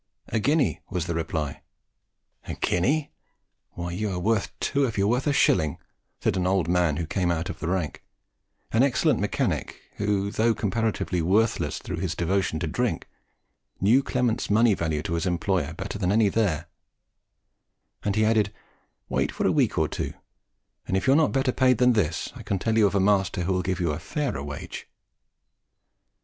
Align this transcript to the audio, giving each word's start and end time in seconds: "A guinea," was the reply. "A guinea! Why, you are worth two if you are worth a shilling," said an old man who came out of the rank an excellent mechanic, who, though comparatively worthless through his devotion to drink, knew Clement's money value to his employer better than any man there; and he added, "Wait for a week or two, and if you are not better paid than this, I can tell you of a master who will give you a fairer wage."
"A 0.29 0.39
guinea," 0.39 0.81
was 0.89 1.05
the 1.05 1.13
reply. 1.13 1.61
"A 2.47 2.55
guinea! 2.55 3.11
Why, 3.73 3.91
you 3.91 4.09
are 4.11 4.17
worth 4.17 4.51
two 4.59 4.85
if 4.85 4.97
you 4.97 5.03
are 5.05 5.11
worth 5.11 5.27
a 5.27 5.31
shilling," 5.31 5.77
said 6.23 6.35
an 6.35 6.47
old 6.47 6.67
man 6.67 6.97
who 6.97 7.05
came 7.05 7.29
out 7.29 7.51
of 7.51 7.59
the 7.59 7.67
rank 7.67 8.03
an 8.71 8.81
excellent 8.81 9.19
mechanic, 9.19 9.79
who, 9.97 10.31
though 10.31 10.55
comparatively 10.55 11.21
worthless 11.21 11.77
through 11.77 11.97
his 11.97 12.15
devotion 12.15 12.57
to 12.61 12.65
drink, 12.67 13.07
knew 13.79 14.01
Clement's 14.01 14.49
money 14.49 14.73
value 14.73 15.03
to 15.03 15.13
his 15.13 15.27
employer 15.27 15.71
better 15.75 15.99
than 15.99 16.11
any 16.11 16.31
man 16.31 16.33
there; 16.33 16.67
and 18.01 18.15
he 18.15 18.25
added, 18.25 18.51
"Wait 19.07 19.31
for 19.31 19.45
a 19.45 19.51
week 19.51 19.77
or 19.77 19.87
two, 19.87 20.13
and 20.87 20.97
if 20.97 21.05
you 21.05 21.13
are 21.13 21.15
not 21.15 21.31
better 21.31 21.51
paid 21.51 21.77
than 21.77 21.93
this, 21.93 22.33
I 22.35 22.41
can 22.41 22.57
tell 22.57 22.75
you 22.75 22.87
of 22.87 22.95
a 22.95 22.99
master 22.99 23.43
who 23.43 23.53
will 23.53 23.61
give 23.61 23.79
you 23.79 23.91
a 23.91 23.99
fairer 23.99 24.41
wage." 24.41 24.87